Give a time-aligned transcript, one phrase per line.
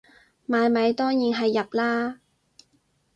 [0.47, 2.17] 買米當然係入喇